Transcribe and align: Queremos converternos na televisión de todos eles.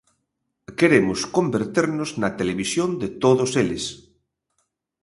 Queremos 0.79 1.19
converternos 1.35 2.09
na 2.21 2.29
televisión 2.39 2.89
de 3.01 3.09
todos 3.23 3.49
eles. 3.63 3.85